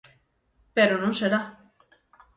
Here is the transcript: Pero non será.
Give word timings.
Pero 0.75 0.93
non 0.97 1.13
será. 1.19 1.41